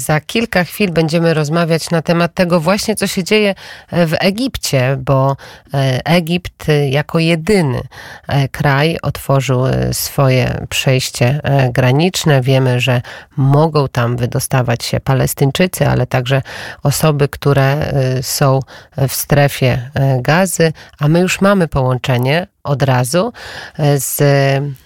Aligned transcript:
Za 0.00 0.20
kilka 0.20 0.64
chwil 0.64 0.90
będziemy 0.90 1.34
rozmawiać 1.34 1.90
na 1.90 2.02
temat 2.02 2.34
tego 2.34 2.60
właśnie, 2.60 2.96
co 2.96 3.06
się 3.06 3.24
dzieje 3.24 3.54
w 3.92 4.14
Egipcie, 4.20 4.96
bo 4.98 5.36
e, 5.74 6.00
Egipt 6.04 6.66
jako 6.90 7.18
jedyny 7.18 7.80
e, 8.28 8.48
kraj 8.48 8.98
otworzył 9.02 9.66
e, 9.66 9.94
swoje 9.94 10.66
przejście 10.68 11.40
graniczne. 11.72 12.40
Wiemy, 12.40 12.80
że 12.80 13.02
mogą 13.36 13.88
tam 13.88 14.16
wydostawać 14.16 14.84
się 14.84 15.00
Palestyńczycy, 15.00 15.88
ale 15.88 16.06
także 16.06 16.42
osoby, 16.82 17.28
które 17.28 17.92
są 18.22 18.60
w 19.08 19.12
strefie 19.12 19.90
gazy, 20.20 20.72
a 20.98 21.08
my 21.08 21.20
już 21.20 21.40
mamy 21.40 21.68
połączenie 21.68 22.46
od 22.64 22.82
razu 22.82 23.32
e, 23.78 24.00
z 24.00 24.22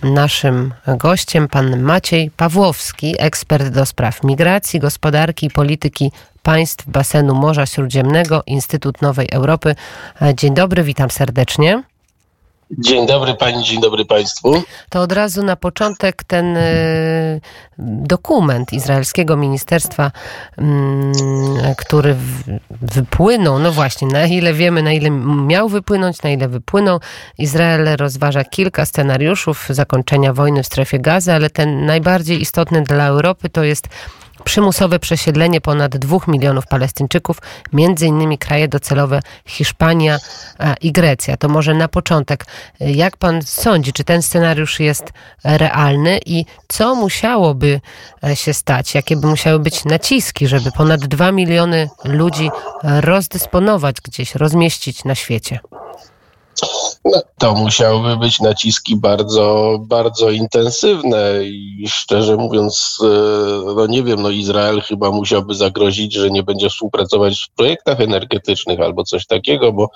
naszym 0.02 0.74
gościem, 0.86 1.48
pan 1.48 1.80
Maciej 1.80 2.30
Pawłowski, 2.30 3.14
ekspert 3.18 3.68
do 3.68 3.86
spraw 3.86 4.24
migracji, 4.24 4.80
gospodarki 4.80 5.46
i 5.46 5.50
polityki 5.50 6.12
państw 6.42 6.88
basenu 6.88 7.34
Morza 7.34 7.66
Śródziemnego, 7.66 8.42
Instytut 8.46 9.02
Nowej 9.02 9.28
Europy. 9.32 9.74
E, 10.22 10.34
dzień 10.34 10.54
dobry, 10.54 10.82
witam 10.82 11.10
serdecznie. 11.10 11.82
Dzień 12.70 13.06
dobry 13.06 13.34
Pani, 13.34 13.64
dzień 13.64 13.80
dobry 13.80 14.04
Państwu. 14.04 14.62
To 14.88 15.00
od 15.00 15.12
razu 15.12 15.42
na 15.42 15.56
początek 15.56 16.24
ten 16.24 16.56
y, 16.56 17.40
dokument 17.78 18.72
izraelskiego 18.72 19.36
ministerstwa, 19.36 20.10
mm, 20.58 21.12
który 21.76 22.16
wypłynął, 22.70 23.58
no 23.58 23.72
właśnie, 23.72 24.08
na 24.08 24.26
ile 24.26 24.54
wiemy, 24.54 24.82
na 24.82 24.92
ile 24.92 25.10
miał 25.46 25.68
wypłynąć, 25.68 26.22
na 26.22 26.30
ile 26.30 26.48
wypłynął. 26.48 27.00
Izrael 27.38 27.96
rozważa 27.96 28.44
kilka 28.44 28.86
scenariuszów 28.86 29.66
zakończenia 29.70 30.32
wojny 30.32 30.62
w 30.62 30.66
strefie 30.66 30.98
gazy, 30.98 31.32
ale 31.32 31.50
ten 31.50 31.86
najbardziej 31.86 32.40
istotny 32.40 32.82
dla 32.82 33.06
Europy 33.06 33.48
to 33.48 33.64
jest 33.64 33.88
przymusowe 34.44 34.98
przesiedlenie 34.98 35.60
ponad 35.60 35.96
dwóch 35.96 36.28
milionów 36.28 36.66
Palestyńczyków, 36.66 37.38
między 37.72 38.06
innymi 38.06 38.38
kraje 38.38 38.68
docelowe 38.68 39.20
Hiszpania 39.46 40.18
i 40.80 40.92
Grecja. 40.92 41.36
To 41.36 41.48
może 41.48 41.74
na 41.74 41.88
początek, 41.88 42.46
jak 42.80 43.16
pan 43.16 43.42
sądzi, 43.42 43.92
czy 43.92 44.04
ten 44.04 44.22
scenariusz 44.22 44.80
jest 44.80 45.12
realny 45.44 46.20
i 46.26 46.44
co 46.68 46.94
musiałoby 46.94 47.80
e, 48.24 48.36
się 48.36 48.54
stać, 48.54 48.94
jakie 48.94 49.16
by 49.16 49.26
musiały 49.26 49.58
być 49.58 49.84
naciski, 49.84 50.46
żeby 50.46 50.72
ponad 50.72 51.00
dwa 51.00 51.32
miliony 51.32 51.88
ludzi 52.04 52.50
rozdysponować 52.82 53.96
gdzieś, 54.00 54.34
rozmieścić 54.34 55.04
na 55.04 55.14
świecie? 55.14 55.58
No, 57.04 57.22
to 57.38 57.54
musiałyby 57.54 58.16
być 58.16 58.40
naciski 58.40 58.96
bardzo, 58.96 59.78
bardzo 59.80 60.30
intensywne 60.30 61.44
i 61.44 61.84
szczerze 61.88 62.36
mówiąc, 62.36 62.98
e, 63.02 63.74
no 63.74 63.86
nie 63.86 64.02
wiem, 64.02 64.22
no 64.22 64.30
Izrael 64.30 64.80
chyba 64.80 65.10
musiałby 65.10 65.54
zagrozić, 65.54 66.14
że 66.14 66.30
nie 66.30 66.42
będzie 66.42 66.70
współpracować 66.70 67.40
w 67.40 67.50
projektach 67.56 68.00
energetycznych 68.00 68.80
albo 68.80 69.04
coś 69.04 69.26
takiego, 69.26 69.72
bo 69.72 69.90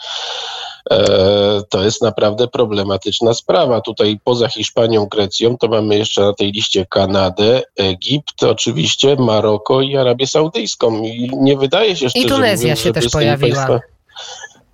e, 0.90 1.62
to 1.68 1.84
jest 1.84 2.02
naprawdę 2.02 2.48
problematyczna 2.48 3.34
sprawa. 3.34 3.80
Tutaj 3.80 4.20
poza 4.24 4.48
Hiszpanią, 4.48 5.06
Grecją 5.06 5.58
to 5.58 5.68
mamy 5.68 5.98
jeszcze 5.98 6.22
na 6.22 6.32
tej 6.32 6.52
liście 6.52 6.86
Kanadę, 6.86 7.62
Egipt, 7.76 8.42
oczywiście 8.42 9.16
Maroko 9.16 9.80
i 9.80 9.96
Arabię 9.96 10.26
Saudyjską. 10.26 11.02
I 11.02 11.30
nie 11.32 11.56
wydaje 11.56 11.96
się 11.96 12.10
szczerze 12.10 12.26
I 12.26 12.28
Tunezja 12.28 12.68
mówiąc, 12.68 12.80
się 12.80 12.92
też 12.92 13.08
pojawiła. 13.08 13.66
Państwa 13.66 13.98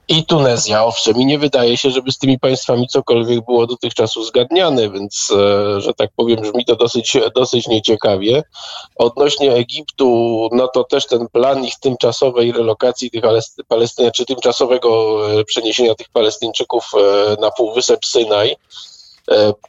i 0.08 0.26
Tunezja, 0.26 0.84
owszem, 0.84 1.16
i 1.16 1.26
nie 1.26 1.38
wydaje 1.38 1.76
się, 1.76 1.90
żeby 1.90 2.12
z 2.12 2.18
tymi 2.18 2.38
państwami 2.38 2.88
cokolwiek 2.88 3.44
było 3.44 3.66
dotychczas 3.66 4.16
uzgadniane, 4.16 4.90
więc, 4.90 5.30
e, 5.30 5.80
że 5.80 5.94
tak 5.94 6.10
powiem, 6.16 6.40
brzmi 6.40 6.64
to 6.64 6.76
dosyć, 6.76 7.16
dosyć 7.34 7.66
nieciekawie. 7.66 8.42
Odnośnie 8.96 9.52
Egiptu, 9.52 10.48
no 10.52 10.68
to 10.68 10.84
też 10.84 11.06
ten 11.06 11.28
plan 11.28 11.64
ich 11.64 11.74
tymczasowej 11.80 12.52
relokacji 12.52 13.10
tych 13.10 13.22
Palestyn, 13.68 14.10
czy 14.10 14.26
tymczasowego 14.26 15.20
e, 15.40 15.44
przeniesienia 15.44 15.94
tych 15.94 16.08
Palestyńczyków 16.08 16.84
e, 16.94 17.40
na 17.40 17.50
Półwysep 17.50 18.04
Synaj, 18.04 18.56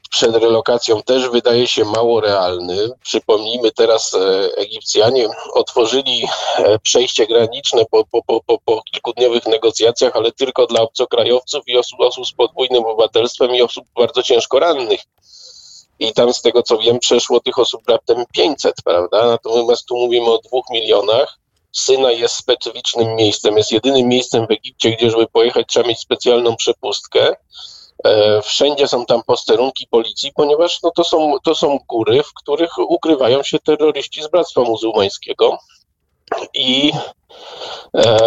przed 0.09 0.35
relokacją 0.35 1.03
też 1.03 1.29
wydaje 1.29 1.67
się 1.67 1.85
mało 1.85 2.21
realny. 2.21 2.89
Przypomnijmy 3.03 3.71
teraz, 3.71 4.13
e, 4.13 4.49
Egipcjanie 4.57 5.27
otworzyli 5.53 6.27
e, 6.57 6.79
przejście 6.79 7.27
graniczne 7.27 7.85
po, 7.91 8.05
po, 8.05 8.23
po, 8.23 8.41
po, 8.41 8.57
po 8.65 8.81
kilkudniowych 8.91 9.45
negocjacjach, 9.45 10.15
ale 10.15 10.31
tylko 10.31 10.65
dla 10.65 10.81
obcokrajowców 10.81 11.63
i 11.67 11.77
osób, 11.77 11.99
osób 11.99 12.27
z 12.27 12.33
podwójnym 12.33 12.85
obywatelstwem 12.85 13.55
i 13.55 13.61
osób 13.61 13.85
bardzo 13.95 14.23
ciężko 14.23 14.59
rannych. 14.59 15.01
I 15.99 16.13
tam 16.13 16.33
z 16.33 16.41
tego 16.41 16.63
co 16.63 16.77
wiem, 16.77 16.99
przeszło 16.99 17.39
tych 17.39 17.59
osób 17.59 17.81
raptem 17.89 18.23
500, 18.33 18.75
prawda? 18.85 19.25
Natomiast 19.25 19.85
tu 19.85 19.95
mówimy 19.95 20.25
o 20.25 20.37
dwóch 20.37 20.65
milionach. 20.71 21.39
Syna 21.71 22.11
jest 22.11 22.35
specyficznym 22.35 23.15
miejscem, 23.15 23.57
jest 23.57 23.71
jedynym 23.71 24.07
miejscem 24.07 24.47
w 24.47 24.51
Egipcie, 24.51 24.91
gdzie, 24.91 25.09
żeby 25.09 25.27
pojechać, 25.27 25.67
trzeba 25.67 25.87
mieć 25.87 25.99
specjalną 25.99 26.55
przepustkę. 26.55 27.35
E, 28.03 28.41
wszędzie 28.41 28.87
są 28.87 29.05
tam 29.05 29.23
posterunki 29.23 29.87
policji, 29.87 30.31
ponieważ 30.35 30.81
no, 30.83 30.91
to, 30.91 31.03
są, 31.03 31.35
to 31.43 31.55
są 31.55 31.79
góry, 31.87 32.23
w 32.23 32.33
których 32.33 32.77
ukrywają 32.77 33.43
się 33.43 33.59
terroryści 33.59 34.23
z 34.23 34.27
Bractwa 34.27 34.61
Muzułmańskiego. 34.61 35.57
I 36.53 36.91
e, 37.97 38.17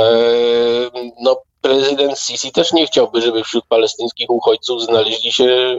no, 1.20 1.36
prezydent 1.60 2.18
Sisi 2.18 2.52
też 2.52 2.72
nie 2.72 2.86
chciałby, 2.86 3.22
żeby 3.22 3.44
wśród 3.44 3.64
palestyńskich 3.66 4.30
uchodźców 4.30 4.82
znaleźli 4.82 5.32
się 5.32 5.78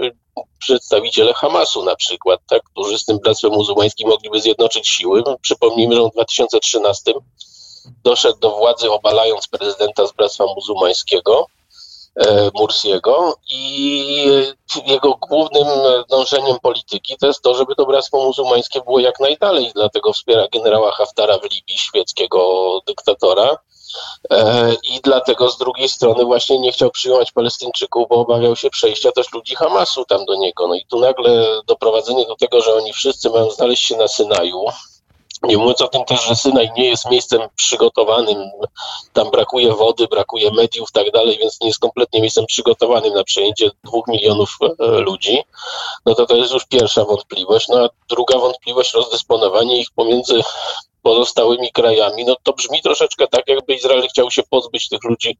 przedstawiciele 0.60 1.34
Hamasu 1.34 1.84
na 1.84 1.96
przykład, 1.96 2.40
tak, 2.50 2.62
którzy 2.64 3.00
z 3.00 3.06
tym 3.06 3.18
Bractwem 3.18 3.52
Muzułmańskim 3.52 4.10
mogliby 4.10 4.40
zjednoczyć 4.42 4.88
siły. 4.88 5.24
Przypomnijmy, 5.42 5.96
że 5.96 6.04
w 6.04 6.14
2013 6.14 7.14
doszedł 8.04 8.40
do 8.40 8.56
władzy 8.56 8.92
obalając 8.92 9.48
prezydenta 9.48 10.08
z 10.08 10.12
Bractwa 10.12 10.46
Muzułmańskiego 10.56 11.46
Mursiego 12.54 13.36
i 13.50 14.06
jego 14.86 15.14
głównym 15.30 15.68
dążeniem 16.10 16.60
polityki 16.62 17.18
to 17.18 17.28
jest 17.28 17.42
to, 17.42 17.56
żeby 17.56 17.76
to 17.76 17.86
bractwo 17.86 18.26
muzułmańskie 18.26 18.82
było 18.82 19.00
jak 19.00 19.20
najdalej, 19.20 19.72
dlatego 19.76 20.14
wspiera 20.14 20.48
generała 20.52 20.92
Haftara 20.92 21.38
w 21.38 21.44
Libii, 21.44 21.78
świeckiego 21.78 22.82
dyktatora. 22.88 23.58
E, 24.32 24.74
I 24.74 25.00
dlatego 25.04 25.50
z 25.50 25.58
drugiej 25.58 25.90
strony 25.90 26.26
właśnie 26.26 26.60
nie 26.60 26.72
chciał 26.72 26.92
przyjąć 26.92 27.32
Palestyńczyków, 27.32 28.10
bo 28.10 28.16
obawiał 28.16 28.56
się 28.56 28.70
przejścia 28.70 29.12
też 29.12 29.34
ludzi 29.34 29.56
Hamasu 29.56 30.06
tam 30.06 30.26
do 30.26 30.36
niego. 30.36 30.68
No 30.68 30.76
i 30.76 30.86
tu 30.86 31.00
nagle 31.00 31.62
doprowadzenie 31.66 32.26
do 32.26 32.36
tego, 32.36 32.62
że 32.62 32.74
oni 32.74 32.94
wszyscy 32.94 33.30
mają 33.30 33.52
znaleźć 33.52 33.84
się 33.84 33.98
na 33.98 34.08
Synaju, 34.08 34.66
nie 35.44 35.58
mówiąc 35.58 35.82
o 35.82 35.88
tym 35.88 36.06
też, 36.06 36.26
że 36.26 36.36
Synaj 36.36 36.72
nie 36.78 36.90
jest 36.90 37.10
miejscem 37.10 37.42
przygotowanym, 37.56 38.52
tam 39.14 39.32
brakuje 39.32 39.74
wody, 39.74 40.08
brakuje 40.08 40.52
mediów 40.52 40.90
i 40.90 40.94
tak 40.94 41.12
dalej, 41.12 41.38
więc 41.38 41.62
nie 41.62 41.68
jest 41.68 41.80
kompletnie 41.80 42.22
miejscem 42.22 42.46
przygotowanym 42.46 43.14
na 43.14 43.24
przejęcie 43.24 43.72
dwóch 43.84 44.08
milionów 44.08 44.58
e, 44.62 44.86
ludzi, 44.88 45.42
no 46.06 46.16
to 46.16 46.26
to 46.26 46.36
jest 46.36 46.54
już 46.54 46.66
pierwsza 46.66 47.06
wątpliwość. 47.06 47.68
No 47.68 47.84
a 47.84 47.90
druga 48.10 48.40
wątpliwość, 48.40 48.94
rozdysponowanie 48.94 49.80
ich 49.80 49.88
pomiędzy 49.96 50.42
pozostałymi 51.02 51.72
krajami, 51.72 52.26
no 52.26 52.36
to 52.44 52.54
brzmi 52.54 52.82
troszeczkę 52.82 53.28
tak, 53.28 53.48
jakby 53.48 53.74
Izrael 53.74 54.08
chciał 54.08 54.32
się 54.32 54.44
pozbyć 54.44 54.90
tych 54.90 55.04
ludzi 55.04 55.38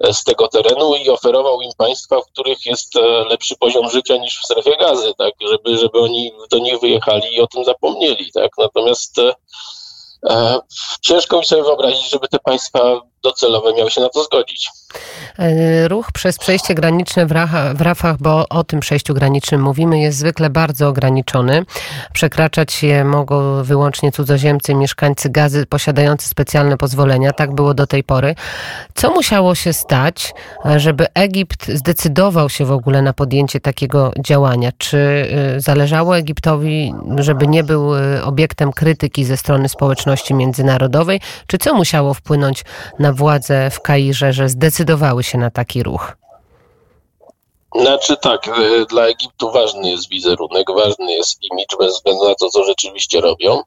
e, 0.00 0.14
z 0.14 0.24
tego 0.24 0.48
terenu 0.48 0.94
i 0.94 1.10
oferował 1.10 1.60
im 1.60 1.72
państwa, 1.76 2.20
w 2.20 2.26
których 2.32 2.66
jest 2.66 2.96
e, 2.96 3.00
lepszy 3.24 3.56
poziom 3.56 3.90
życia 3.90 4.16
niż 4.16 4.40
w 4.40 4.44
strefie 4.44 4.76
gazy, 4.76 5.12
tak, 5.18 5.34
żeby, 5.40 5.78
żeby 5.78 6.00
oni 6.00 6.32
do 6.50 6.58
nich 6.58 6.80
wyjechali 6.80 7.34
i 7.34 7.40
o 7.40 7.46
tym 7.46 7.64
zapomnieli, 7.64 8.32
tak. 8.32 8.50
Natomiast 8.58 9.20
ciężko 11.00 11.38
mi 11.38 11.44
sobie 11.44 11.62
wyobrazić, 11.62 12.10
żeby 12.10 12.28
te 12.28 12.38
państwa 12.38 13.00
docelowe 13.22 13.72
miały 13.74 13.90
się 13.90 14.00
na 14.00 14.08
to 14.08 14.24
zgodzić. 14.24 14.68
Ruch 15.88 16.12
przez 16.12 16.38
przejście 16.38 16.74
graniczne 16.74 17.26
w, 17.26 17.32
Racha, 17.32 17.74
w 17.74 17.80
Rafach, 17.80 18.16
bo 18.18 18.48
o 18.48 18.64
tym 18.64 18.80
przejściu 18.80 19.14
granicznym 19.14 19.62
mówimy, 19.62 20.00
jest 20.00 20.18
zwykle 20.18 20.50
bardzo 20.50 20.88
ograniczony. 20.88 21.64
Przekraczać 22.12 22.82
je 22.82 23.04
mogą 23.04 23.62
wyłącznie 23.62 24.12
cudzoziemcy, 24.12 24.74
mieszkańcy 24.74 25.30
gazy 25.30 25.66
posiadający 25.66 26.28
specjalne 26.28 26.76
pozwolenia. 26.76 27.32
Tak 27.32 27.54
było 27.54 27.74
do 27.74 27.86
tej 27.86 28.04
pory. 28.04 28.34
Co 28.94 29.10
musiało 29.10 29.54
się 29.54 29.72
stać, 29.72 30.34
żeby 30.76 31.06
Egipt 31.14 31.68
zdecydował 31.68 32.48
się 32.48 32.64
w 32.64 32.72
ogóle 32.72 33.02
na 33.02 33.12
podjęcie 33.12 33.60
takiego 33.60 34.12
działania? 34.18 34.70
Czy 34.78 34.98
y, 35.56 35.60
zależało 35.60 36.16
Egiptowi, 36.16 36.94
żeby 37.18 37.46
nie 37.46 37.64
był 37.64 37.96
y, 37.96 38.24
obiektem 38.24 38.72
krytyki 38.72 39.24
ze 39.24 39.36
strony 39.36 39.68
społeczności 39.68 40.34
międzynarodowej? 40.34 41.20
Czy 41.46 41.58
co 41.58 41.74
musiało 41.74 42.14
wpłynąć 42.14 42.64
na 42.98 43.12
władze 43.12 43.70
w 43.70 43.80
Kairze, 43.80 44.32
że 44.32 44.48
zdecydowały 44.80 45.22
się 45.22 45.38
na 45.38 45.50
taki 45.50 45.82
ruch? 45.82 46.16
Znaczy 47.74 48.16
tak, 48.16 48.48
e, 48.48 48.86
dla 48.86 49.06
Egiptu 49.06 49.50
ważny 49.50 49.90
jest 49.90 50.08
wizerunek, 50.08 50.66
ważny 50.70 51.12
jest 51.12 51.38
imidż 51.52 51.76
bez 51.78 51.94
względu 51.94 52.28
na 52.28 52.34
to, 52.34 52.48
co 52.48 52.64
rzeczywiście 52.64 53.20
robią. 53.20 53.62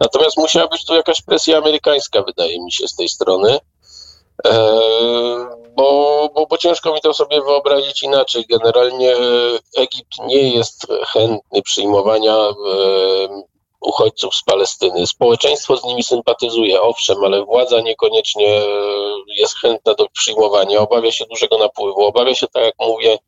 Natomiast 0.00 0.36
musiała 0.36 0.68
być 0.68 0.84
tu 0.84 0.94
jakaś 0.94 1.22
presja 1.22 1.58
amerykańska, 1.58 2.22
wydaje 2.22 2.64
mi 2.64 2.72
się, 2.72 2.88
z 2.88 2.96
tej 2.96 3.08
strony. 3.08 3.58
E, 4.46 4.52
bo, 5.76 6.30
bo, 6.34 6.46
bo 6.46 6.58
ciężko 6.58 6.94
mi 6.94 7.00
to 7.00 7.14
sobie 7.14 7.42
wyobrazić 7.42 8.02
inaczej. 8.02 8.44
Generalnie 8.50 9.14
Egipt 9.76 10.18
nie 10.26 10.54
jest 10.54 10.86
chętny 11.12 11.62
przyjmowania 11.62 12.36
uchodźców 13.80 14.34
z 14.34 14.42
Palestyny. 14.42 15.06
Społeczeństwo 15.06 15.76
z 15.76 15.84
nimi 15.84 16.02
sympatyzuje, 16.02 16.82
owszem, 16.82 17.24
ale 17.24 17.44
władza 17.44 17.80
niekoniecznie 17.80 18.62
jest 19.36 19.54
chętna 19.58 19.94
do 19.94 20.08
przyjmowania, 20.08 20.80
obawia 20.80 21.12
się 21.12 21.24
dużego 21.30 21.58
napływu, 21.58 22.04
obawia 22.04 22.34
się, 22.34 22.46
tak 22.46 22.64
jak 22.64 22.74
mówię, 22.78 23.18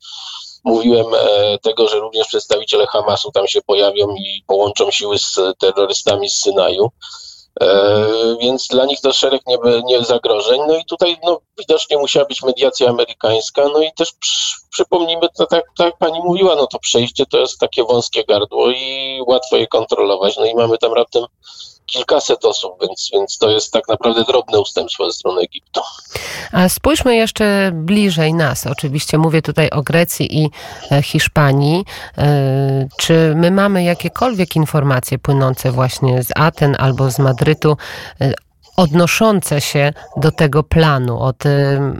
mówiłem, 0.64 1.06
e, 1.14 1.58
tego, 1.58 1.88
że 1.88 1.98
również 1.98 2.26
przedstawiciele 2.26 2.86
Hamasu 2.86 3.30
tam 3.32 3.48
się 3.48 3.62
pojawią 3.62 4.14
i 4.14 4.42
połączą 4.46 4.90
siły 4.90 5.18
z 5.18 5.38
terrorystami 5.58 6.30
z 6.30 6.40
Synaju. 6.40 6.90
E, 7.60 8.06
więc 8.40 8.66
dla 8.68 8.84
nich 8.84 9.00
to 9.00 9.12
szereg 9.12 9.42
nie, 9.46 9.56
nie 9.84 10.04
zagrożeń. 10.04 10.60
No 10.68 10.76
i 10.76 10.84
tutaj 10.84 11.16
no, 11.24 11.40
widocznie 11.58 11.98
musiała 11.98 12.26
być 12.26 12.42
mediacja 12.42 12.90
amerykańska. 12.90 13.68
No 13.72 13.82
i 13.82 13.92
też 13.96 14.12
przy, 14.20 14.56
przypomnijmy, 14.70 15.28
to, 15.36 15.46
tak, 15.46 15.64
tak 15.76 15.86
jak 15.86 15.98
pani 15.98 16.20
mówiła, 16.20 16.54
no 16.54 16.66
to 16.66 16.78
przejście 16.78 17.26
to 17.26 17.38
jest 17.38 17.58
takie 17.58 17.84
wąskie 17.84 18.24
gardło 18.24 18.70
i 18.70 19.20
łatwo 19.26 19.56
je 19.56 19.66
kontrolować. 19.66 20.36
No 20.36 20.44
i 20.44 20.54
mamy 20.54 20.78
tam 20.78 20.92
raptem 20.92 21.24
kilkaset 21.88 22.44
osób, 22.44 22.72
więc, 22.80 23.10
więc 23.12 23.38
to 23.38 23.50
jest 23.50 23.72
tak 23.72 23.88
naprawdę 23.88 24.24
drobne 24.24 24.60
ustępstwo 24.60 25.10
ze 25.10 25.12
strony 25.12 25.40
Egiptu. 25.40 25.80
A 26.52 26.68
spójrzmy 26.68 27.16
jeszcze 27.16 27.70
bliżej 27.74 28.34
nas. 28.34 28.66
Oczywiście 28.66 29.18
mówię 29.18 29.42
tutaj 29.42 29.70
o 29.70 29.82
Grecji 29.82 30.38
i 30.42 30.50
e, 30.92 31.02
Hiszpanii. 31.02 31.84
E, 32.18 32.88
czy 32.98 33.32
my 33.36 33.50
mamy 33.50 33.84
jakiekolwiek 33.84 34.56
informacje 34.56 35.18
płynące 35.18 35.72
właśnie 35.72 36.22
z 36.22 36.28
Aten 36.36 36.76
albo 36.78 37.10
z 37.10 37.18
Madrytu 37.18 37.76
e, 38.20 38.34
odnoszące 38.78 39.60
się 39.60 39.92
do 40.16 40.32
tego 40.32 40.62
planu, 40.62 41.22
o 41.22 41.32
tym, 41.32 41.96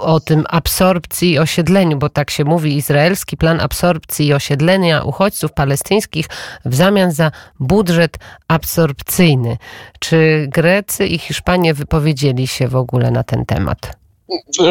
o 0.00 0.20
tym 0.20 0.44
absorpcji 0.48 1.30
i 1.30 1.38
osiedleniu, 1.38 1.96
bo 1.96 2.08
tak 2.08 2.30
się 2.30 2.44
mówi, 2.44 2.76
izraelski 2.76 3.36
plan 3.36 3.60
absorpcji 3.60 4.26
i 4.26 4.34
osiedlenia 4.34 5.02
uchodźców 5.02 5.52
palestyńskich 5.52 6.26
w 6.64 6.74
zamian 6.74 7.12
za 7.12 7.30
budżet 7.60 8.16
absorpcyjny. 8.48 9.58
Czy 10.00 10.46
Grecy 10.48 11.06
i 11.06 11.18
Hiszpanie 11.18 11.74
wypowiedzieli 11.74 12.46
się 12.46 12.68
w 12.68 12.76
ogóle 12.76 13.10
na 13.10 13.24
ten 13.24 13.46
temat? 13.46 13.78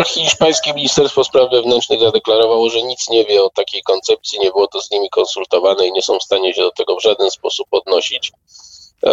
Hiszpańskie 0.05 0.73
Ministerstwo 0.73 1.23
Spraw 1.23 1.51
Wewnętrznych 1.51 1.99
zadeklarowało, 1.99 2.69
że 2.69 2.81
nic 2.81 3.09
nie 3.09 3.25
wie 3.25 3.43
o 3.43 3.49
takiej 3.49 3.81
koncepcji, 3.83 4.39
nie 4.39 4.51
było 4.51 4.67
to 4.67 4.81
z 4.81 4.91
nimi 4.91 5.09
konsultowane 5.09 5.88
i 5.88 5.91
nie 5.91 6.01
są 6.01 6.17
w 6.19 6.23
stanie 6.23 6.53
się 6.53 6.61
do 6.61 6.71
tego 6.71 6.95
w 6.95 7.01
żaden 7.01 7.31
sposób 7.31 7.67
odnosić. 7.71 8.31
E, 9.03 9.12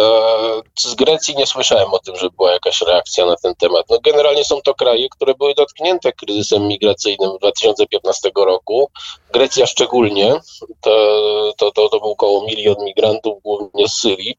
z 0.79 0.95
Grecji 0.95 1.35
nie 1.35 1.47
słyszałem 1.47 1.93
o 1.93 1.99
tym, 1.99 2.15
że 2.15 2.29
była 2.29 2.51
jakaś 2.51 2.81
reakcja 2.81 3.25
na 3.25 3.35
ten 3.35 3.55
temat. 3.55 3.85
No 3.89 3.97
generalnie 4.03 4.45
są 4.45 4.61
to 4.61 4.73
kraje, 4.73 5.09
które 5.09 5.33
były 5.35 5.53
dotknięte 5.53 6.11
kryzysem 6.11 6.67
migracyjnym 6.67 7.31
w 7.31 7.39
2015 7.39 8.31
roku. 8.35 8.89
Grecja 9.33 9.67
szczególnie, 9.67 10.39
to, 10.81 11.53
to, 11.57 11.71
to, 11.71 11.89
to 11.89 11.99
był 11.99 12.11
około 12.11 12.45
milion 12.45 12.75
migrantów, 12.83 13.43
głównie 13.43 13.87
z 13.87 13.93
Syrii. 13.93 14.37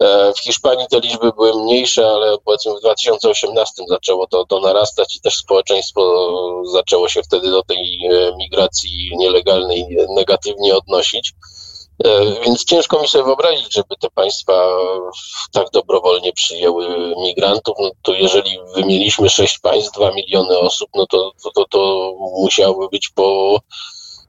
E, 0.00 0.32
w 0.32 0.40
Hiszpanii 0.40 0.86
te 0.90 1.00
liczby 1.00 1.32
były 1.32 1.62
mniejsze, 1.62 2.06
ale 2.06 2.38
powiedzmy 2.44 2.74
w 2.76 2.80
2018 2.80 3.82
zaczęło 3.88 4.26
to, 4.26 4.46
to 4.46 4.60
narastać 4.60 5.16
i 5.16 5.20
też 5.20 5.36
społeczeństwo 5.36 6.62
zaczęło 6.72 7.08
się 7.08 7.22
wtedy 7.22 7.50
do 7.50 7.62
tej 7.62 8.06
e, 8.10 8.36
migracji 8.36 9.10
nielegalnej 9.16 9.96
negatywnie 10.16 10.76
odnosić. 10.76 11.32
E, 12.04 12.40
więc 12.44 12.64
ciężko 12.64 13.02
mi 13.02 13.08
sobie 13.08 13.24
wyobrazić, 13.24 13.74
żeby 13.74 13.96
te 14.00 14.10
państwa 14.10 14.68
tak 15.52 15.70
dobrowolnie 15.72 16.32
przyjęły 16.32 17.14
migrantów. 17.16 17.76
No 17.78 17.90
to 18.02 18.12
jeżeli 18.12 18.58
wymieniliśmy 18.74 19.30
sześć 19.30 19.58
państw, 19.58 19.92
dwa 19.92 20.12
miliony 20.12 20.58
osób, 20.58 20.90
no 20.94 21.06
to, 21.06 21.32
to, 21.42 21.50
to, 21.50 21.64
to 21.64 22.12
musiałoby 22.42 22.88
być 22.88 23.08
po 23.08 23.58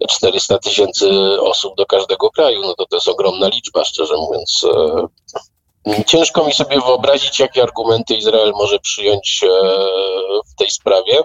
400 0.10 0.57
tysięcy 0.60 1.10
osób 1.42 1.75
do 1.77 1.86
każdego 1.86 2.30
kraju. 2.30 2.62
No 2.62 2.74
to 2.74 2.86
to 2.86 2.95
jest 2.95 3.07
ogromna 3.07 3.48
liczba, 3.48 3.86
szczerze 3.86 4.16
mówiąc. 4.18 4.66
E, 5.88 6.04
ciężko 6.04 6.44
mi 6.44 6.54
sobie 6.54 6.81
wyobrazić, 6.81 7.39
jakie 7.39 7.63
argumenty 7.63 8.16
Izrael 8.16 8.51
może 8.56 8.80
przyjąć 8.80 9.42
e, 9.44 9.48
w 10.51 10.56
tej 10.56 10.69
sprawie. 10.69 11.24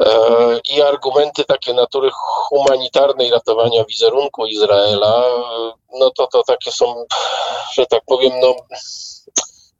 E, 0.00 0.60
i 0.70 0.82
argumenty 0.82 1.44
takie 1.44 1.74
natury 1.74 2.10
humanitarnej 2.12 3.30
ratowania 3.30 3.84
wizerunku 3.84 4.46
Izraela, 4.46 5.24
no 5.98 6.10
to, 6.10 6.26
to 6.26 6.42
takie 6.42 6.72
są, 6.72 7.04
że 7.74 7.86
tak 7.86 8.02
powiem, 8.06 8.32
no, 8.40 8.54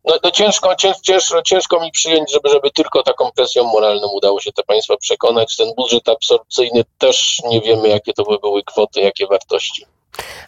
no, 0.05 0.15
no 0.23 0.31
ciężko, 0.31 0.75
ciężko, 1.03 1.43
ciężko 1.43 1.81
mi 1.81 1.91
przyjąć, 1.91 2.33
żeby, 2.33 2.49
żeby 2.49 2.71
tylko 2.71 3.03
taką 3.03 3.31
presją 3.33 3.65
moralną 3.65 4.09
udało 4.09 4.41
się 4.41 4.53
te 4.53 4.63
państwa 4.63 4.97
przekonać. 4.97 5.57
Ten 5.57 5.75
budżet 5.77 6.09
absorpcyjny 6.09 6.85
też 6.99 7.41
nie 7.49 7.61
wiemy, 7.61 7.89
jakie 7.89 8.13
to 8.13 8.23
by 8.23 8.39
były 8.39 8.63
kwoty, 8.63 9.01
jakie 9.01 9.27
wartości. 9.27 9.87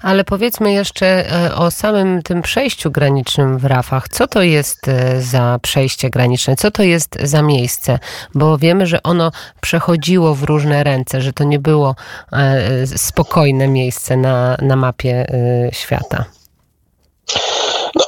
Ale 0.02 0.24
powiedzmy 0.24 0.72
jeszcze 0.72 1.32
e, 1.32 1.54
o 1.54 1.70
samym 1.70 2.22
tym 2.22 2.42
przejściu 2.42 2.90
granicznym 2.90 3.58
w 3.58 3.64
Rafach. 3.64 4.08
Co 4.08 4.26
to 4.26 4.42
jest 4.42 4.88
e, 4.88 5.22
za 5.22 5.58
przejście 5.62 6.10
graniczne? 6.10 6.56
Co 6.56 6.70
to 6.70 6.82
jest 6.82 7.18
za 7.22 7.42
miejsce? 7.42 7.98
Bo 8.34 8.58
wiemy, 8.58 8.86
że 8.86 9.02
ono 9.02 9.32
przechodziło 9.60 10.34
w 10.34 10.42
różne 10.42 10.84
ręce, 10.84 11.20
że 11.20 11.32
to 11.32 11.44
nie 11.44 11.58
było 11.58 11.94
e, 12.32 12.86
spokojne 12.86 13.68
miejsce 13.68 14.16
na, 14.16 14.56
na 14.62 14.76
mapie 14.76 15.26
świata. 15.72 16.24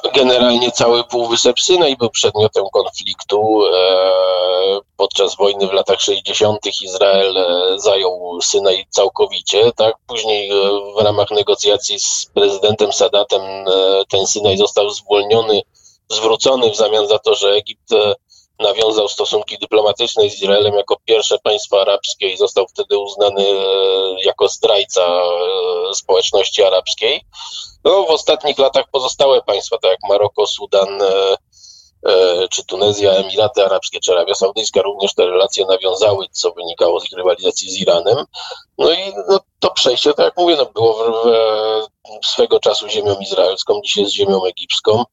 No, 0.09 0.13
generalnie 0.15 0.73
cały 0.73 1.05
Półwysep 1.05 1.61
Synaj 1.61 1.97
był 1.97 2.11
przedmiotem 2.11 2.65
konfliktu. 2.73 3.63
E, 3.67 4.81
podczas 4.97 5.37
wojny 5.37 5.67
w 5.67 5.73
latach 5.73 6.01
60. 6.01 6.59
Izrael 6.83 7.37
e, 7.37 7.79
zajął 7.79 8.39
Synaj 8.43 8.87
całkowicie. 8.91 9.73
Tak? 9.77 9.95
Później 10.07 10.51
e, 10.51 10.55
w 10.97 11.03
ramach 11.03 11.31
negocjacji 11.31 12.01
z 12.01 12.27
prezydentem 12.35 12.93
Sadatem 12.93 13.43
ten 14.09 14.27
Synaj 14.27 14.57
został 14.57 14.91
zwolniony, 14.91 15.63
zwrócony 16.11 16.71
w 16.71 16.77
zamian 16.77 17.09
za 17.09 17.19
to, 17.19 17.35
że 17.35 17.49
Egipt 17.49 17.91
nawiązał 18.59 19.09
stosunki 19.09 19.59
dyplomatyczne 19.59 20.31
z 20.31 20.43
Izraelem 20.43 20.75
jako 20.75 20.97
pierwsze 21.05 21.39
państwo 21.39 21.81
arabskie 21.81 22.29
i 22.29 22.37
został 22.37 22.67
wtedy 22.69 22.99
uznany 22.99 23.45
jako 24.25 24.49
zdrajca 24.49 25.23
społeczności 25.95 26.63
arabskiej. 26.63 27.23
No, 27.85 28.05
w 28.05 28.11
ostatnich 28.11 28.59
latach 28.59 28.85
pozostałe 28.93 29.43
państwa, 29.43 29.79
tak 29.79 29.91
jak 29.91 30.01
Maroko, 30.09 30.47
Sudan, 30.47 31.03
e, 31.03 31.37
e, 32.07 32.49
czy 32.49 32.65
Tunezja, 32.65 33.13
Emiraty 33.13 33.65
Arabskie, 33.65 34.01
czy 34.01 34.13
Arabia 34.13 34.35
Saudyjska 34.35 34.83
również 34.83 35.15
te 35.15 35.27
relacje 35.27 35.67
nawiązały, 35.67 36.27
co 36.31 36.51
wynikało 36.53 37.01
z 37.01 37.05
ich 37.05 37.19
rywalizacji 37.19 37.71
z 37.71 37.81
Iranem. 37.81 38.25
No 38.79 38.93
i 38.93 39.13
no, 39.29 39.41
to 39.59 39.71
przejście, 39.71 40.15
tak 40.15 40.25
jak 40.25 40.37
mówię, 40.37 40.57
no, 40.57 40.67
było 40.67 40.95
w, 40.95 41.29
w, 42.23 42.27
swego 42.27 42.61
czasu 42.61 42.89
ziemią 42.89 43.17
izraelską, 43.21 43.81
dzisiaj 43.85 44.05
jest 44.05 44.15
ziemią 44.15 44.45
egipską. 44.45 45.05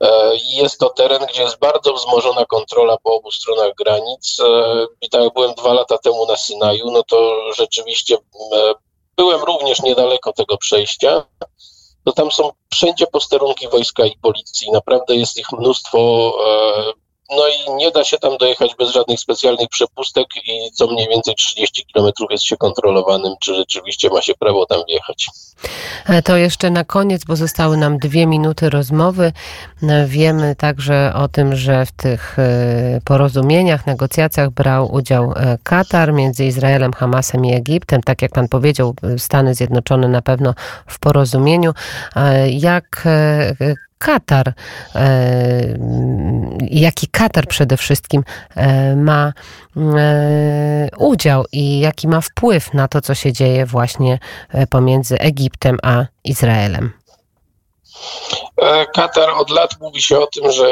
E, 0.00 0.32
jest 0.50 0.78
to 0.78 0.90
teren, 0.90 1.26
gdzie 1.28 1.42
jest 1.42 1.58
bardzo 1.58 1.94
wzmożona 1.94 2.44
kontrola 2.44 2.96
po 3.02 3.14
obu 3.16 3.30
stronach 3.30 3.74
granic. 3.78 4.36
I 5.00 5.10
tak 5.10 5.22
jak 5.22 5.34
byłem 5.34 5.54
dwa 5.54 5.72
lata 5.72 5.98
temu 5.98 6.26
na 6.26 6.36
Synaju, 6.36 6.90
no 6.90 7.02
to 7.02 7.52
rzeczywiście 7.52 8.16
byłem 9.16 9.44
również 9.44 9.82
niedaleko 9.82 10.32
tego 10.32 10.56
przejścia 10.58 11.26
to 12.04 12.12
tam 12.12 12.32
są 12.32 12.50
wszędzie 12.72 13.06
posterunki 13.06 13.68
wojska 13.68 14.06
i 14.06 14.16
policji. 14.22 14.72
Naprawdę 14.72 15.16
jest 15.16 15.38
ich 15.38 15.52
mnóstwo. 15.52 16.32
No 17.30 17.48
i 17.48 17.74
nie 17.74 17.90
da 17.90 18.04
się 18.04 18.18
tam 18.18 18.36
dojechać 18.36 18.74
bez 18.78 18.90
żadnych 18.90 19.20
specjalnych 19.20 19.68
przepustek 19.68 20.26
i 20.36 20.70
co 20.72 20.86
mniej 20.86 21.08
więcej 21.08 21.34
30 21.34 21.86
kilometrów 21.86 22.30
jest 22.30 22.44
się 22.44 22.56
kontrolowanym, 22.56 23.34
czy 23.40 23.54
rzeczywiście 23.54 24.10
ma 24.10 24.22
się 24.22 24.34
prawo 24.34 24.66
tam 24.66 24.80
wjechać. 24.88 25.26
E, 26.06 26.22
to 26.22 26.36
jeszcze 26.36 26.70
na 26.70 26.84
koniec, 26.84 27.24
bo 27.24 27.36
zostały 27.36 27.76
nam 27.76 27.98
dwie 27.98 28.26
minuty 28.26 28.70
rozmowy. 28.70 29.32
E, 29.82 30.06
wiemy 30.06 30.56
także 30.56 31.12
o 31.14 31.28
tym, 31.28 31.56
że 31.56 31.86
w 31.86 31.92
tych 31.92 32.38
e, 32.38 33.00
porozumieniach, 33.04 33.86
negocjacjach 33.86 34.50
brał 34.50 34.94
udział 34.94 35.34
Katar 35.62 36.12
między 36.12 36.44
Izraelem, 36.44 36.92
Hamasem 36.92 37.44
i 37.44 37.54
Egiptem. 37.54 38.02
Tak 38.02 38.22
jak 38.22 38.32
pan 38.32 38.48
powiedział, 38.48 38.94
Stany 39.18 39.54
Zjednoczone 39.54 40.08
na 40.08 40.22
pewno 40.22 40.54
w 40.86 40.98
porozumieniu. 40.98 41.72
Jak 42.50 43.04
Katar, 43.98 44.52
e, 44.94 45.78
jaki 46.70 47.08
Katar 47.08 47.46
przede 47.46 47.76
wszystkim 47.76 48.24
e, 48.56 48.96
ma 48.96 49.32
e, 49.76 50.88
udział 50.98 51.44
i 51.52 51.80
jaki 51.80 52.08
ma 52.08 52.20
wpływ 52.20 52.74
na 52.74 52.88
to, 52.88 53.00
co 53.00 53.14
się 53.14 53.32
dzieje 53.32 53.66
właśnie 53.66 54.18
pomiędzy 54.70 55.18
Egiptem 55.18 55.78
a 55.82 56.04
Izraelem. 56.24 56.92
Katar 58.94 59.30
od 59.30 59.50
lat 59.50 59.70
mówi 59.80 60.02
się 60.02 60.18
o 60.18 60.26
tym, 60.26 60.52
że 60.52 60.66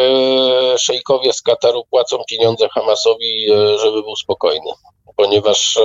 szejkowie 0.79 1.33
z 1.33 1.43
Kataru 1.43 1.85
płacą 1.91 2.17
pieniądze 2.31 2.69
Hamasowi, 2.69 3.47
żeby 3.83 4.03
był 4.03 4.17
spokojny 4.17 4.71
ponieważ 5.17 5.79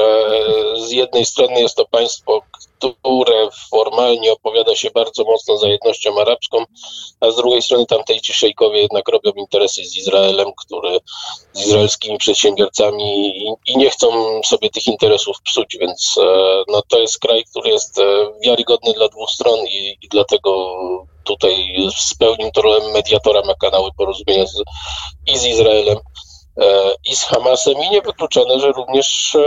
z 0.77 0.91
jednej 0.91 1.25
strony 1.25 1.61
jest 1.61 1.75
to 1.75 1.85
państwo, 1.85 2.41
które 2.77 3.49
formalnie 3.71 4.33
opowiada 4.33 4.75
się 4.75 4.91
bardzo 4.91 5.23
mocno 5.23 5.57
za 5.57 5.67
jednością 5.67 6.19
arabską, 6.21 6.63
a 7.19 7.31
z 7.31 7.35
drugiej 7.35 7.61
strony 7.61 7.85
tamtejsi 7.85 8.33
szejkowie 8.33 8.81
jednak 8.81 9.09
robią 9.09 9.31
interesy 9.31 9.85
z 9.85 9.97
Izraelem, 9.97 10.47
który 10.65 10.99
z 11.53 11.61
izraelskimi 11.61 12.17
przedsiębiorcami 12.17 13.37
i 13.67 13.77
nie 13.77 13.89
chcą 13.89 14.07
sobie 14.45 14.69
tych 14.69 14.87
interesów 14.87 15.37
psuć, 15.41 15.77
więc 15.79 16.15
e, 16.17 16.63
no, 16.67 16.81
to 16.87 16.99
jest 16.99 17.19
kraj, 17.19 17.43
który 17.51 17.69
jest 17.69 17.99
e, 17.99 18.03
wiarygodny 18.43 18.93
dla 18.93 19.07
dwóch 19.07 19.29
stron 19.29 19.59
i, 19.59 19.97
i 20.01 20.07
dlatego 20.09 20.77
tutaj 21.23 21.75
spełnił 21.97 22.51
to 22.51 22.61
rolę 22.61 22.91
mediatora, 22.93 23.41
ma 23.45 23.53
kanały 23.55 23.89
porozumienia 23.97 24.45
z, 24.45 24.63
i 25.27 25.37
z 25.37 25.45
Izraelem, 25.45 25.97
i 27.05 27.15
z 27.15 27.23
Hamasem 27.23 27.73
i 27.73 27.89
niewykluczone, 27.89 28.59
że 28.59 28.71
również 28.71 29.37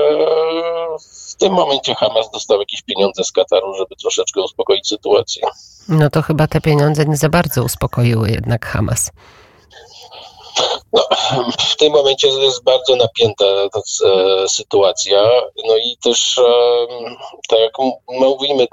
tym 1.40 1.52
momencie 1.52 1.94
Hamas 1.94 2.30
dostał 2.30 2.60
jakieś 2.60 2.82
pieniądze 2.82 3.24
z 3.24 3.32
Kataru, 3.32 3.74
żeby 3.74 3.96
troszeczkę 3.96 4.42
uspokoić 4.42 4.88
sytuację. 4.88 5.42
No 5.88 6.10
to 6.10 6.22
chyba 6.22 6.46
te 6.46 6.60
pieniądze 6.60 7.04
nie 7.04 7.16
za 7.16 7.28
bardzo 7.28 7.64
uspokoiły 7.64 8.30
jednak 8.30 8.66
Hamas. 8.66 9.10
No, 10.92 11.02
w 11.58 11.76
tym 11.76 11.92
momencie 11.92 12.28
jest 12.28 12.64
bardzo 12.64 12.96
napięta 12.96 13.44
ta 13.72 13.80
sytuacja. 14.48 15.22
No 15.66 15.76
i 15.76 15.96
też, 16.02 16.40
tak 17.48 17.58
jak 17.60 17.72
mówimy, 18.08 18.66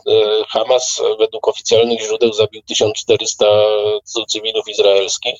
Hamas 0.49 1.01
według 1.19 1.47
oficjalnych 1.47 2.01
źródeł 2.01 2.33
zabił 2.33 2.61
1400 2.61 3.45
cywilów 4.27 4.69
izraelskich. 4.69 5.39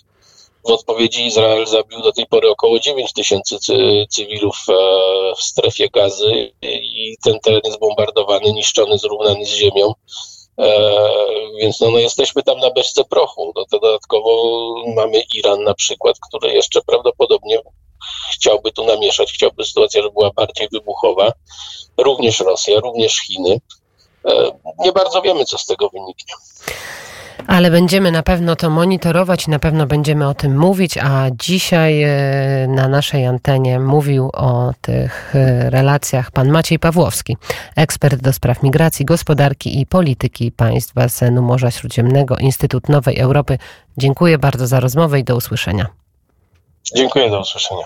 W 0.66 0.72
odpowiedzi 0.72 1.26
Izrael 1.26 1.68
zabił 1.68 2.02
do 2.02 2.12
tej 2.12 2.26
pory 2.26 2.50
około 2.50 2.80
9 2.80 3.14
tysięcy 3.14 3.58
cywilów 4.10 4.56
w 5.38 5.44
strefie 5.44 5.90
gazy 5.90 6.52
i 6.62 7.16
ten 7.24 7.40
teren 7.40 7.62
jest 7.66 7.80
bombardowany, 7.80 8.54
niszczony, 8.54 8.98
zrównany 8.98 9.46
z 9.46 9.50
ziemią. 9.50 9.94
Więc 11.60 11.80
no, 11.80 11.92
no 11.92 12.00
jesteśmy 12.00 12.44
tam 12.44 12.60
na 12.60 12.72
beczce 12.72 13.04
prochu. 13.04 13.54
No 13.56 13.66
dodatkowo 13.72 14.54
mamy 14.96 15.24
Iran 15.34 15.64
na 15.64 15.74
przykład, 15.74 16.16
który 16.30 16.54
jeszcze 16.54 16.82
prawdopodobnie 16.82 17.60
chciałby 18.34 18.72
tu 18.72 18.86
namieszać, 18.86 19.34
chciałby 19.34 19.66
sytuacja, 19.66 20.02
żeby 20.02 20.14
była 20.14 20.32
bardziej 20.32 20.68
wybuchowa. 20.72 21.32
Również 21.98 22.40
Rosja, 22.40 22.80
również 22.80 23.14
Chiny. 23.28 23.62
Nie 24.80 24.92
bardzo 24.92 25.22
wiemy, 25.22 25.46
co 25.46 25.58
z 25.58 25.66
tego 25.66 25.90
wyniknie. 25.90 26.34
Ale 27.48 27.72
będziemy 27.72 28.12
na 28.12 28.24
pewno 28.24 28.56
to 28.56 28.70
monitorować 28.70 29.48
na 29.48 29.60
pewno 29.60 29.86
będziemy 29.86 30.28
o 30.28 30.34
tym 30.34 30.58
mówić, 30.58 30.98
a 30.98 31.28
dzisiaj 31.32 32.06
na 32.68 32.88
naszej 32.88 33.26
antenie 33.26 33.80
mówił 33.80 34.30
o 34.34 34.74
tych 34.82 35.34
relacjach 35.70 36.32
pan 36.32 36.50
Maciej 36.50 36.80
Pawłowski, 36.80 37.38
ekspert 37.76 38.22
do 38.22 38.34
spraw 38.34 38.64
migracji, 38.64 39.06
gospodarki 39.06 39.82
i 39.82 39.86
polityki 39.86 40.52
państw 40.52 40.94
basenu 40.94 41.42
Morza 41.42 41.72
Śródziemnego, 41.72 42.38
Instytut 42.38 42.90
Nowej 42.90 43.20
Europy. 43.20 43.58
Dziękuję 43.98 44.38
bardzo 44.38 44.68
za 44.68 44.80
rozmowę 44.80 45.20
i 45.20 45.24
do 45.24 45.36
usłyszenia. 45.36 45.88
Dziękuję, 46.96 47.30
do 47.30 47.40
usłyszenia. 47.40 47.76